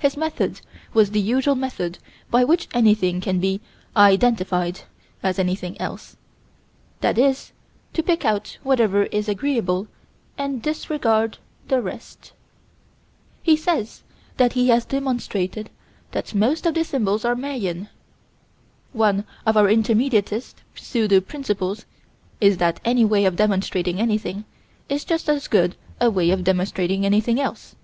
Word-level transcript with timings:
His 0.00 0.16
method 0.16 0.62
was 0.92 1.12
the 1.12 1.20
usual 1.20 1.54
method 1.54 2.00
by 2.28 2.42
which 2.42 2.66
anything 2.74 3.20
can 3.20 3.38
be 3.38 3.60
"identified" 3.96 4.80
as 5.22 5.38
anything 5.38 5.80
else: 5.80 6.16
that 7.02 7.16
is 7.16 7.52
to 7.92 8.02
pick 8.02 8.24
out 8.24 8.58
whatever 8.64 9.04
is 9.04 9.28
agreeable 9.28 9.86
and 10.36 10.60
disregard 10.60 11.38
the 11.68 11.80
rest. 11.80 12.32
He 13.44 13.56
says 13.56 14.02
that 14.38 14.54
he 14.54 14.70
has 14.70 14.84
demonstrated 14.84 15.70
that 16.10 16.34
most 16.34 16.66
of 16.66 16.74
the 16.74 16.82
symbols 16.82 17.24
are 17.24 17.36
Mayan. 17.36 17.88
One 18.92 19.22
of 19.46 19.56
our 19.56 19.68
intermediatist 19.68 20.54
pseudo 20.74 21.20
principles 21.20 21.84
is 22.40 22.56
that 22.56 22.80
any 22.84 23.04
way 23.04 23.24
of 23.24 23.36
demonstrating 23.36 24.00
anything 24.00 24.46
is 24.88 25.04
just 25.04 25.28
as 25.28 25.46
good 25.46 25.76
a 26.00 26.10
way 26.10 26.32
of 26.32 26.42
demonstrating 26.42 27.06
anything 27.06 27.38
else. 27.40 27.76